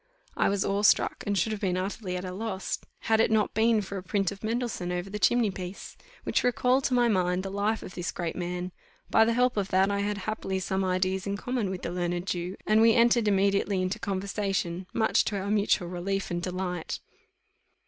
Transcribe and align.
I 0.35 0.49
was 0.49 0.65
awe 0.65 0.81
struck, 0.81 1.23
and 1.27 1.37
should 1.37 1.51
have 1.51 1.61
been 1.61 1.77
utterly 1.77 2.17
at 2.17 2.25
a 2.25 2.31
loss, 2.33 2.79
had 3.01 3.19
it 3.19 3.29
not 3.29 3.53
been 3.53 3.83
for 3.83 3.97
a 3.97 4.01
print 4.01 4.31
of 4.31 4.43
Mendelssohn 4.43 4.91
over 4.91 5.11
the 5.11 5.19
chimney 5.19 5.51
piece, 5.51 5.95
which 6.23 6.43
recalled 6.43 6.85
to 6.85 6.95
my 6.95 7.07
mind 7.07 7.43
the 7.43 7.51
life 7.51 7.83
of 7.83 7.93
this 7.93 8.11
great 8.11 8.35
man; 8.35 8.71
by 9.11 9.25
the 9.25 9.33
help 9.33 9.57
of 9.57 9.67
that 9.67 9.91
I 9.91 9.99
had 9.99 10.17
happily 10.17 10.57
some 10.59 10.83
ideas 10.83 11.27
in 11.27 11.37
common 11.37 11.69
with 11.69 11.83
the 11.83 11.91
learned 11.91 12.25
Jew, 12.25 12.57
and 12.65 12.81
we; 12.81 12.95
entered 12.95 13.27
immediately 13.27 13.79
into 13.79 13.99
conversation, 13.99 14.87
much 14.91 15.23
to 15.25 15.37
our 15.39 15.51
mutual 15.51 15.87
relief 15.87 16.31
and 16.31 16.41
delight. 16.41 16.99